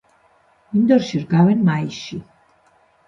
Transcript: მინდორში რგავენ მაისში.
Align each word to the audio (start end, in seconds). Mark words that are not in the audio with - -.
მინდორში 0.77 1.21
რგავენ 1.25 1.63
მაისში. 1.71 2.21